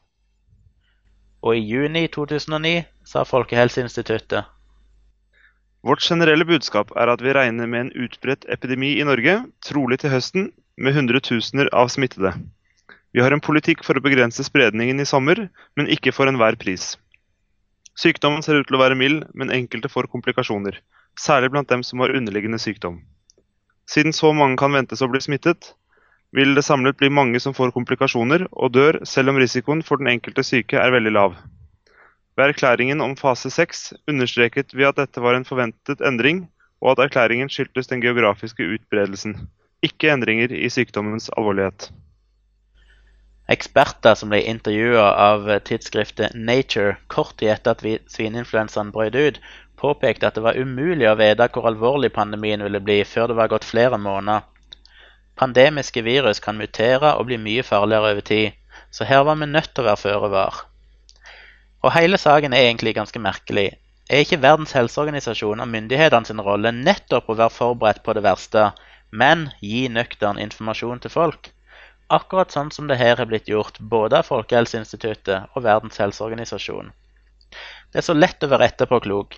[1.39, 4.58] Og i juni 2009 sa Folkehelseinstituttet
[5.79, 10.11] Vårt generelle budskap er at vi regner med en utbredt epidemi i Norge, trolig til
[10.11, 12.33] høsten, med hundretusener av smittede.
[13.15, 15.45] Vi har en politikk for å begrense spredningen i sommer,
[15.79, 16.97] men ikke for enhver pris.
[17.99, 20.81] Sykdommen ser ut til å være mild, men enkelte får komplikasjoner,
[21.19, 22.99] særlig blant dem som har underliggende sykdom.
[23.89, 25.73] Siden så mange kan ventes å bli smittet,
[26.35, 30.11] vil det samlet bli mange som får komplikasjoner og dør, selv om risikoen for den
[30.11, 31.39] enkelte syke er veldig lav.
[32.39, 36.45] Ved erklæringen om fase seks understreket vi at dette var en forventet endring,
[36.79, 39.33] og at erklæringen skyldtes den geografiske utbredelsen,
[39.83, 41.89] ikke endringer i sykdommens alvorlighet.
[43.51, 49.43] Eksperter som ble intervjua av tidsskriftet Nature kort tid etter at svineinfluensaen brøt ut,
[49.75, 53.51] påpekte at det var umulig å vite hvor alvorlig pandemien ville bli før det var
[53.51, 54.47] gått flere måneder.
[55.35, 58.55] Pandemiske virus kan mutere og bli mye farligere over tid,
[58.95, 60.68] så her var vi nødt til å være føre var.
[61.79, 63.69] Og hele saken er egentlig ganske merkelig.
[64.09, 68.71] Er ikke Verdens helseorganisasjon og myndighetene sin rolle nettopp å være forberedt på det verste,
[69.11, 71.51] men gi nøktern informasjon til folk?
[72.09, 76.89] Akkurat sånn som det her har blitt gjort både av Folkehelseinstituttet og Verdens helseorganisasjon.
[77.93, 79.37] Det er så lett å være etterpåklok.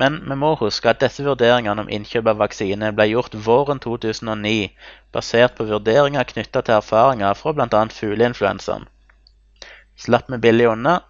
[0.00, 4.70] Men vi må huske at disse vurderingene om innkjøp av vaksine ble gjort våren 2009,
[5.12, 7.84] basert på vurderinger knytta til erfaringer fra bl.a.
[7.92, 8.88] fugleinfluensaen.
[10.00, 11.02] Slapp vi billig unna?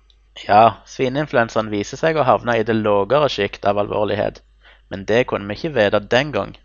[0.47, 4.41] Ja, svineinfluensaen viser seg å havne i det lavere sjikt av alvorlighet,
[4.89, 6.57] men det kunne vi ikke vite den gang.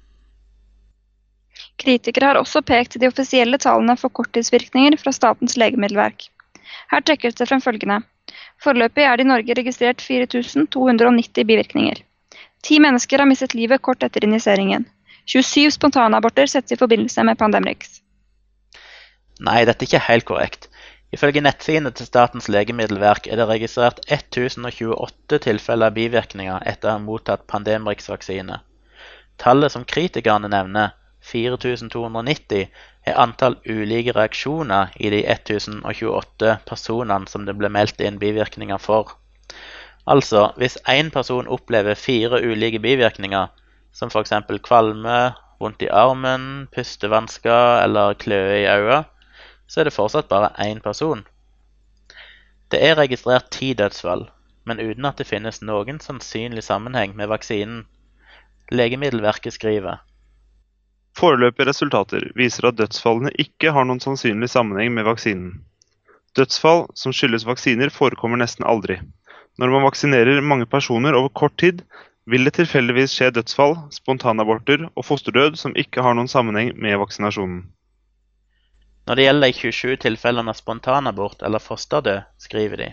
[1.79, 6.27] Kritikere har også pekt til de offisielle tallene for korttidsvirkninger fra Statens legemiddelverk.
[6.91, 8.01] Her trekkes det frem følgende.
[8.63, 12.01] Foreløpig er det i Norge registrert 4290 bivirkninger.
[12.65, 14.87] Ti mennesker har mistet livet kort etter injiseringen.
[15.29, 17.99] 27 spontanaborter settes i forbindelse med Pandemrix.
[19.43, 20.69] Nei, dette er ikke helt korrekt.
[21.15, 27.03] Ifølge nettsidene til Statens legemiddelverk er det registrert 1028 tilfeller av bivirkninger etter å ha
[27.03, 28.57] mottatt Pandemrix-vaksine.
[29.39, 30.91] Tallet som kritikerne nevner,
[31.25, 32.67] 4290,
[33.07, 39.15] er antall ulike reaksjoner i de 1028 personene som det ble meldt inn bivirkninger for.
[40.05, 43.47] Altså, hvis én person opplever fire ulike bivirkninger,
[43.95, 44.35] som f.eks.
[44.67, 45.19] kvalme,
[45.63, 49.05] vondt i armen, pustevansker eller kløe i øynene,
[49.67, 51.25] så er det fortsatt bare én person.
[52.71, 54.27] Det er registrert ti dødsfall,
[54.65, 57.85] men uten at det finnes noen sannsynlig sammenheng med vaksinen.
[58.73, 60.01] Legemiddelverket skriver
[61.15, 65.53] Foreløpige resultater viser at dødsfallene ikke har noen sannsynlig sammenheng med vaksinen.
[66.35, 68.97] Dødsfall som skyldes vaksiner forekommer nesten aldri.
[69.61, 71.85] Når man vaksinerer mange personer over kort tid,
[72.27, 77.61] vil det tilfeldigvis skje dødsfall, spontanaborter og fosterdød som ikke har noen sammenheng med vaksinasjonen.
[79.05, 82.87] Når det gjelder de 27 tilfellene av spontanabort eller fosterdød, skriver de.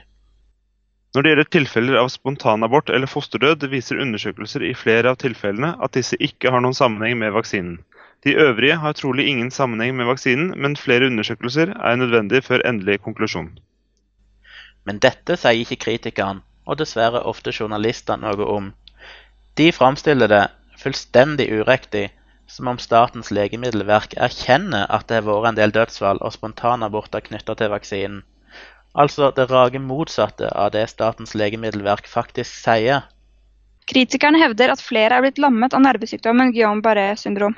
[1.14, 5.96] Når det gjelder tilfeller av spontanabort eller fosterdød, viser undersøkelser i flere av tilfellene at
[5.96, 7.80] disse ikke har noen sammenheng med vaksinen.
[8.24, 13.00] De øvrige har trolig ingen sammenheng med vaksinen, men flere undersøkelser er nødvendig før endelig
[13.02, 13.50] konklusjon.
[14.84, 18.72] Men dette sier ikke kritikeren, og dessverre ofte journalister noe om.
[19.58, 20.44] De framstiller det
[20.80, 22.10] fullstendig uriktig,
[22.46, 27.56] som om Statens legemiddelverk erkjenner at det har vært en del dødsfall og spontanaborter knytta
[27.58, 28.22] til vaksinen.
[28.92, 33.06] Altså det rage motsatte av det Statens legemiddelverk faktisk sier.
[33.88, 37.56] Kritikerne hevder at flere er blitt lammet av nervesykdommen Guillain-Barré syndrom.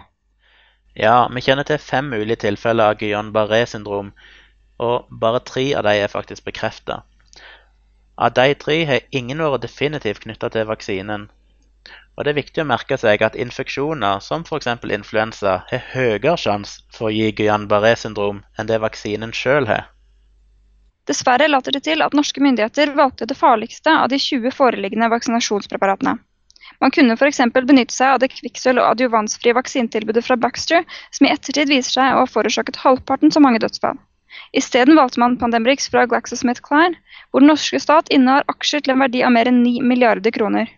[0.95, 4.13] Ja, vi kjenner til fem mulige tilfeller av Guillain-Barré syndrom,
[4.79, 7.03] og bare tre av dem er faktisk bekrefta.
[8.15, 11.27] Av de tre har ingen vært definitivt knytta til vaksinen.
[12.15, 14.69] Og det er viktig å merke seg at infeksjoner som f.eks.
[14.97, 19.89] influensa har høyere sjanse for å gi Guillain-Barré syndrom enn det vaksinen sjøl har.
[21.11, 26.15] Dessverre later det til at norske myndigheter valgte det farligste av de 20 foreliggende vaksinasjonspreparatene.
[26.81, 27.43] Man kunne f.eks.
[27.53, 32.15] benytte seg av det kvikksølv- og adjuvansfrie vaksinetilbudet fra Baxter, som i ettertid viser seg
[32.15, 33.99] å ha forårsaket halvparten så mange dødsfall.
[34.57, 36.97] Isteden valgte man Pandemrix fra GlaxoSmithKline,
[37.31, 40.73] hvor den norske stat innehar aksjer til en verdi av mer enn 9 milliarder kroner.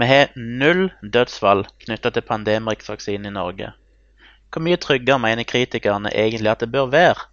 [0.00, 3.72] Vi har null dødsfall knytta til Pandemrix-vaksinen i Norge.
[4.52, 7.26] Hvor mye tryggere mener kritikerne egentlig at det bør være?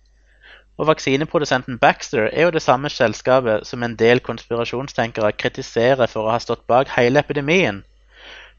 [0.80, 6.36] Og vaksineprodusenten Baxter er jo det samme selskapet som en del konspirasjonstenkere kritiserer for å
[6.36, 7.82] ha stått bak hele epidemien.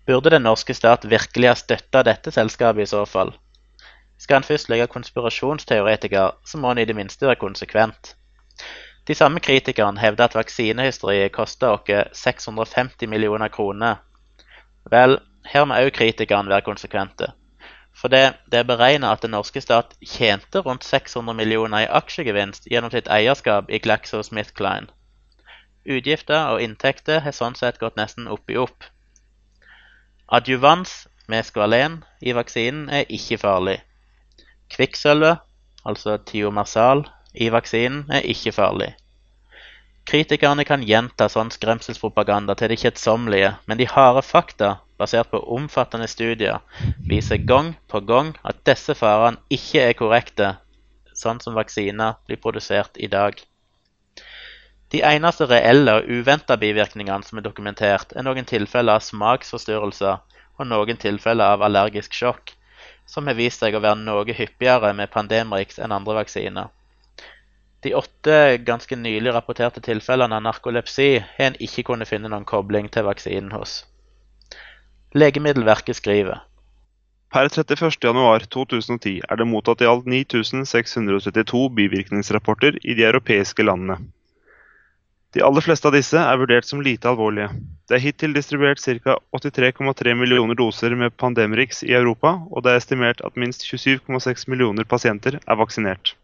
[0.09, 3.35] Burde den norske stat virkelig ha støtta dette selskapet i så fall?
[4.21, 8.15] Skal en først legge konspirasjonsteoretiker, så må en i det minste være konsekvent.
[9.11, 13.97] De samme kritikerne hevder at vaksinehysteriet koster oss 650 millioner kroner.
[14.87, 15.17] Vel,
[15.51, 17.33] her må òg kritikerne være konsekvente.
[17.91, 22.71] For det, det er beregna at den norske stat tjente rundt 600 millioner i aksjegevinst
[22.71, 24.87] gjennom sitt eierskap i GlaxoSmithKline.
[25.91, 28.87] Utgifter og inntekter har sånn sett gått nesten opp i opp.
[30.31, 33.81] Adjuvans med skvalen i vaksinen er ikke farlig.
[34.71, 35.43] Kvikksølvet,
[35.83, 38.95] altså tiomersal, i vaksinen er ikke farlig.
[40.09, 46.09] Kritikerne kan gjenta sånn skremselspropaganda til det kjedsommelige, men de harde fakta basert på omfattende
[46.11, 46.61] studier,
[47.09, 50.51] viser gang på gang at disse farene ikke er korrekte,
[51.15, 53.39] sånn som vaksiner blir produsert i dag.
[54.91, 60.19] De eneste reelle og uventa bivirkningene som er dokumentert, er noen tilfeller av smaksforstyrrelser
[60.59, 62.57] og noen tilfeller av allergisk sjokk,
[63.07, 66.73] som har vist seg å være noe hyppigere med Pandemrix enn andre vaksiner.
[67.81, 72.91] De åtte ganske nylig rapporterte tilfellene av narkolepsi har en ikke kunnet finne noen kobling
[72.93, 73.81] til vaksinen hos.
[75.17, 76.45] Legemiddelverket skriver
[77.31, 84.01] Per 31.1.2010 er det mottatt i alt 9632 bivirkningsrapporter i de europeiske landene.
[85.31, 87.53] De aller fleste av disse er vurdert som lite alvorlige.
[87.87, 89.15] Det er hittil distribuert ca.
[89.39, 94.85] 83,3 millioner doser med Pandemrix i Europa, og det er estimert at minst 27,6 millioner
[94.91, 96.17] pasienter er vaksinert.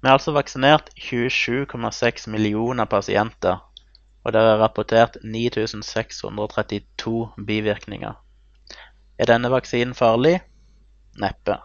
[0.00, 3.58] Vi har altså vaksinert 27,6 millioner pasienter
[4.26, 8.14] Og det er rapportert 9632 bivirkninger.
[9.18, 10.40] Er denne vaksinen farlig?
[11.22, 11.60] Neppe.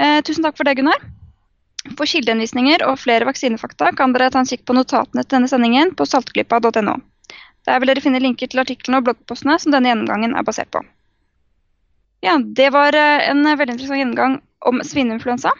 [0.00, 1.04] Eh, tusen takk for det, Gunnar.
[1.98, 5.92] For kildehenvisninger og flere vaksinefakta kan dere ta en kikk på notatene til denne sendingen
[5.98, 6.94] på saltklypa.no.
[7.66, 10.80] Der vil dere finne linker til artiklene og bloggpostene som denne gjennomgangen er basert på.
[12.22, 14.40] Ja, Det var eh, en veldig interessant gjennomgang
[14.70, 15.50] om svineinfluensa.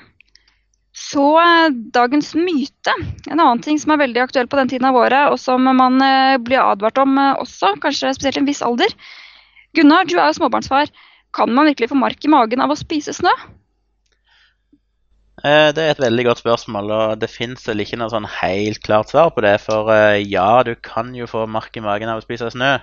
[0.92, 2.92] Så eh, dagens myte.
[3.30, 5.96] En annen ting som er veldig aktuell på den tiden av året, og som man
[6.04, 8.92] eh, blir advart om eh, også, kanskje spesielt i en viss alder.
[9.76, 10.92] Gunnar, du er jo småbarnsfar.
[11.32, 13.32] Kan man virkelig få mark i magen av å spise snø?
[15.42, 19.10] Det er et veldig godt spørsmål, og det fins vel ikke noe sånn helt klart
[19.10, 19.56] svar på det.
[19.64, 19.88] For
[20.20, 22.76] ja, du kan jo få mark i magen av å spise snø.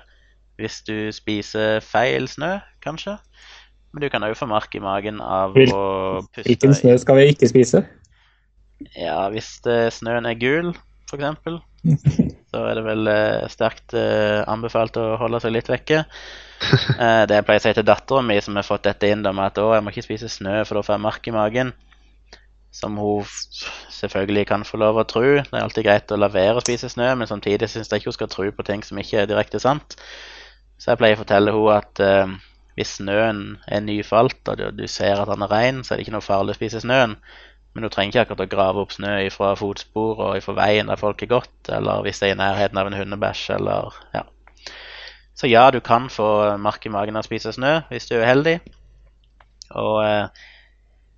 [0.59, 3.15] Hvis du spiser feil snø, kanskje.
[3.93, 5.85] Men du kan òg få mark i magen av Hvil- å
[6.27, 7.81] puste Hvilken snø skal vi ikke spise?
[8.95, 10.71] Ja, hvis eh, snøen er gul,
[11.09, 11.57] f.eks.,
[12.51, 16.05] så er det vel eh, sterkt eh, anbefalt å holde seg litt vekke.
[16.99, 19.31] Eh, det jeg pleier å si til dattera mi, som har fått dette inn da,
[19.31, 21.69] med at å, jeg må ikke spise snø, for da får jeg mark i magen.
[22.75, 23.29] Som hun
[23.95, 25.23] selvfølgelig kan få lov å tro.
[25.39, 28.11] Det er alltid greit å la være å spise snø, men samtidig syns jeg ikke
[28.11, 29.95] hun skal tro på ting som ikke er direkte sant.
[30.75, 32.35] Så jeg pleier å fortelle henne at eh,
[32.79, 36.15] hvis snøen er nyfalt, og du, ser at den er ren, så er det ikke
[36.15, 37.17] noe farlig å spise snøen.
[37.75, 41.01] Men du trenger ikke akkurat å grave opp snø fra fotspor og fra veien der
[41.01, 44.23] folk har gått, eller hvis det er i nærheten av en hundebæsj, eller ja.
[45.35, 48.23] Så ja, du kan få mark i magen av å spise snø hvis du er
[48.23, 48.55] uheldig.
[49.75, 50.47] Og eh,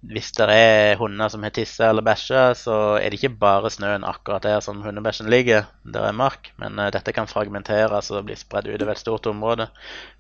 [0.02, 4.06] hvis det er hunder som har tissa eller bæsja, så er det ikke bare snøen
[4.08, 5.68] akkurat der som hundebæsjen ligger.
[5.86, 9.70] Der er mark, men uh, dette kan fragmenteres og bli spredd utover et stort område.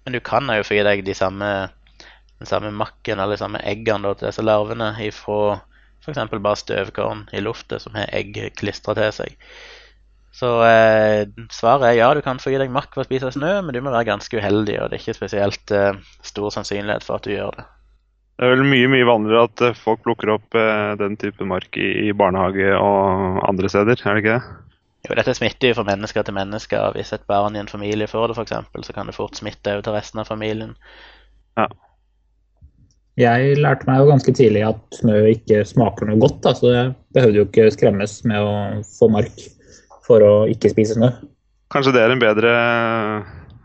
[0.06, 1.50] Men du kan jo få i deg de samme,
[2.38, 5.60] den samme makken eller de samme eggene da, til disse larvene ifra
[6.02, 6.22] f.eks.
[6.32, 9.36] bare støvkorn i lufta som har egg klistra til seg.
[10.34, 13.58] Så eh, svaret er ja, du kan få i deg makk ved å spise snø,
[13.66, 17.20] men du må være ganske uheldig, og det er ikke spesielt eh, stor sannsynlighet for
[17.20, 17.68] at du gjør det.
[18.42, 21.78] Det er vel mye mye vanligere at eh, folk plukker opp eh, den type mark
[21.78, 24.56] i, i barnehage og andre steder, er det ikke det?
[25.06, 26.96] Jo, dette smitter jo fra mennesker til mennesker.
[26.96, 29.86] Hvis et barn i en familie får det, f.eks., så kan det fort smitte over
[29.86, 30.74] til resten av familien.
[31.58, 31.68] Ja.
[33.22, 36.92] Jeg lærte meg jo ganske tidlig at snø ikke smaker noe godt, da, så jeg
[37.14, 38.56] behøvde jo ikke skremmes med å
[38.88, 39.46] få mark
[40.08, 41.12] for å ikke spise snø.
[41.74, 42.58] Kanskje det er en bedre,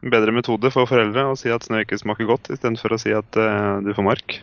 [0.04, 3.16] en bedre metode for foreldre å si at snø ikke smaker godt, istedenfor å si
[3.16, 4.40] at uh, du får mark.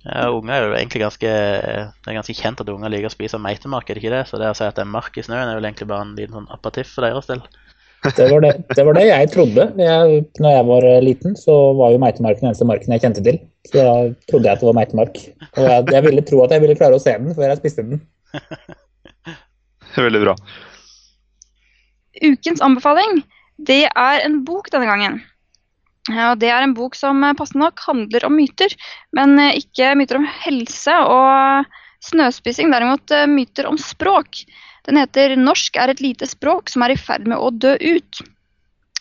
[0.00, 3.40] Ja, unger er jo egentlig ganske Det er ganske kjent at unger liker å spise
[3.42, 4.22] meitemark, er det ikke det?
[4.30, 6.14] Så det å si at det er mark i snøen, er vel egentlig bare en
[6.16, 7.42] liten sånn apatiff for deres del.
[8.00, 9.64] Det var det, det, var det jeg trodde.
[9.76, 13.36] Jeg, når jeg var liten, så var jo meitemarken den eneste marken jeg kjente til.
[13.68, 13.90] Så da
[14.30, 15.20] trodde jeg at det var meitemark.
[15.50, 17.84] Og jeg, jeg ville tro at jeg ville klare å se den før jeg spiste
[17.84, 18.00] den.
[20.06, 20.34] Veldig bra.
[22.24, 23.20] Ukens anbefaling
[23.68, 25.20] det er en bok denne gangen.
[26.10, 28.74] Og det er en bok som eh, passende nok handler om myter,
[29.16, 31.70] men eh, ikke myter om helse og
[32.06, 34.42] snøspising, derimot eh, myter om språk.
[34.88, 38.22] Den heter 'Norsk er et lite språk som er i ferd med å dø ut'.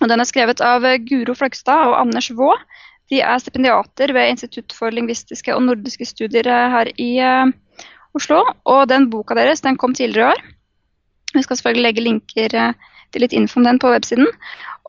[0.01, 2.55] Og Den er skrevet av Guro Fløgstad og Anders Vaa.
[3.09, 7.17] De er stipendiater ved Institutt for lingvistiske og nordiske studier her i
[8.15, 8.45] Oslo.
[8.69, 10.43] Og den boka deres den kom tidligere i år.
[11.33, 12.55] Vi skal selvfølgelig legge linker
[13.11, 14.29] til litt info om den på websiden.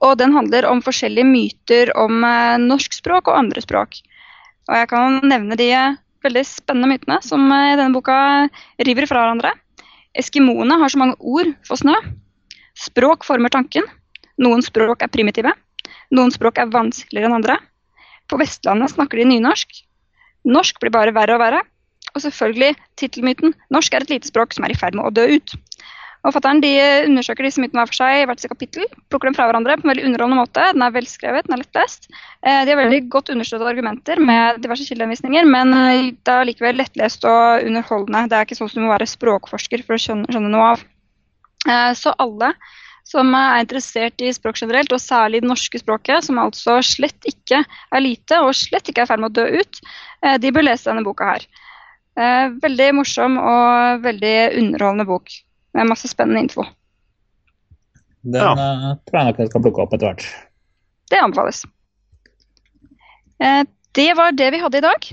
[0.01, 3.99] Og den handler om forskjellige myter om eh, norsk språk og andre språk.
[4.71, 8.17] Og jeg kan nevne de eh, veldig spennende mytene som eh, i denne boka
[8.81, 9.53] river fra hverandre.
[10.17, 11.97] Eskimoene har så mange ord for snø.
[12.81, 13.85] Språk former tanken.
[14.41, 15.53] Noen språk er primitive.
[16.17, 17.59] Noen språk er vanskeligere enn andre.
[18.31, 19.83] På Vestlandet snakker de nynorsk.
[20.49, 21.61] Norsk blir bare verre og verre.
[22.15, 25.27] Og selvfølgelig tittelmyten 'Norsk er et lite språk som er i ferd med å dø
[25.37, 25.55] ut'.
[26.21, 26.71] Og Forfatteren de
[27.07, 28.85] undersøker disse mytene hver for seg i hvert sitt kapittel.
[29.09, 30.67] Plukker dem fra hverandre på en veldig underholdende måte.
[30.77, 32.11] Den er velskrevet, den er lettlest.
[32.45, 36.77] Eh, de har veldig godt understøttede argumenter med diverse kildeanvisninger, men eh, det er likevel
[36.83, 38.27] lettlest og underholdende.
[38.29, 40.85] Det er ikke sånn som du må være språkforsker for å skjønne, skjønne noe av.
[41.65, 42.53] Eh, så alle
[43.09, 47.65] som er interessert i språk generelt, og særlig det norske språket, som altså slett ikke
[47.65, 49.81] er lite og slett ikke er i ferd med å dø ut,
[50.45, 51.49] de bør lese denne boka her.
[52.61, 55.41] Veldig morsom og veldig underholdende bok
[55.75, 56.65] med masse spennende info.
[58.23, 58.53] Den Ja.
[58.53, 60.27] eh, tror jeg nok jeg skal plukke opp etter hvert.
[61.11, 61.65] Det anbefales.
[63.41, 65.07] Eh, Det var det vi hadde i dag.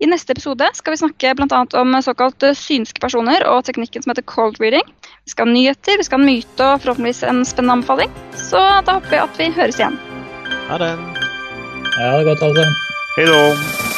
[0.00, 1.66] I neste episode skal vi snakke bl.a.
[1.80, 4.86] om såkalt eh, synske personer og teknikken som heter cold reading.
[5.26, 8.10] Vi skal ha nyheter, vi skal ha en myte og forhåpentligvis en spennende anbefaling.
[8.38, 9.98] Så da håper jeg at vi høres igjen.
[10.70, 10.92] Ha det.
[11.98, 12.64] Ja, det godt, altså.
[13.16, 13.89] Hei då!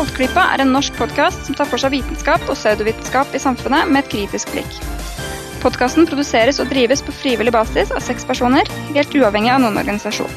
[0.00, 4.00] Saltklypa er en norsk podkast som tar for seg vitenskap og pseudovitenskap i samfunnet med
[4.00, 4.78] et kritisk blikk.
[5.60, 10.32] Podkasten produseres og drives på frivillig basis av seks personer, helt uavhengig av noen organisasjon.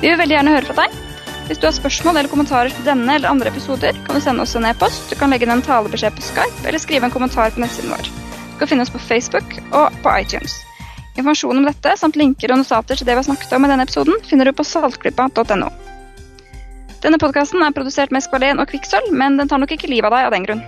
[0.00, 0.98] Vi vil veldig gjerne høre fra deg.
[1.46, 4.58] Hvis du har spørsmål eller kommentarer til denne eller andre episoder, kan du sende oss
[4.58, 7.62] en e-post, du kan legge inn en talebeskjed på Skype eller skrive en kommentar på
[7.62, 8.10] nettsiden vår.
[8.50, 10.58] Du kan finne oss på Facebook og på iTunes.
[11.14, 13.86] Informasjon om dette samt linker og notater til det vi har snakket om i denne
[13.86, 15.70] episoden, finner du på saltklypa.no.
[17.04, 20.16] Denne podkasten er produsert med skvalen og kvikksølv, men den tar nok ikke livet av
[20.16, 20.62] deg av den grunn.